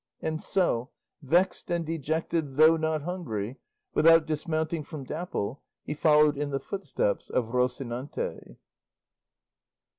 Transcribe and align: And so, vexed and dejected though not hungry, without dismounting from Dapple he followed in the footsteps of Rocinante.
And 0.19 0.41
so, 0.41 0.89
vexed 1.21 1.69
and 1.69 1.85
dejected 1.85 2.55
though 2.55 2.75
not 2.75 3.03
hungry, 3.03 3.57
without 3.93 4.25
dismounting 4.25 4.81
from 4.81 5.03
Dapple 5.03 5.61
he 5.83 5.93
followed 5.93 6.37
in 6.39 6.49
the 6.49 6.59
footsteps 6.59 7.29
of 7.29 7.53
Rocinante. 7.53 8.57